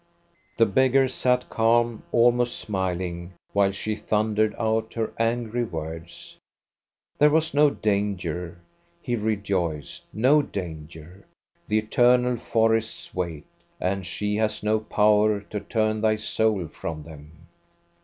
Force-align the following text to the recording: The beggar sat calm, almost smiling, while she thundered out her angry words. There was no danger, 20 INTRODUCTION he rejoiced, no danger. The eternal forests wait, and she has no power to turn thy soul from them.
The 0.57 0.65
beggar 0.65 1.07
sat 1.07 1.47
calm, 1.47 2.01
almost 2.11 2.57
smiling, 2.57 3.33
while 3.53 3.71
she 3.71 3.95
thundered 3.95 4.55
out 4.57 4.95
her 4.95 5.13
angry 5.19 5.63
words. 5.63 6.37
There 7.19 7.29
was 7.29 7.53
no 7.53 7.69
danger, 7.69 8.37
20 8.41 8.41
INTRODUCTION 8.41 8.95
he 9.03 9.15
rejoiced, 9.15 10.05
no 10.11 10.41
danger. 10.41 11.27
The 11.67 11.77
eternal 11.77 12.37
forests 12.37 13.13
wait, 13.13 13.45
and 13.79 14.03
she 14.03 14.37
has 14.37 14.63
no 14.63 14.79
power 14.79 15.39
to 15.39 15.59
turn 15.59 16.01
thy 16.01 16.15
soul 16.15 16.65
from 16.67 17.03
them. 17.03 17.33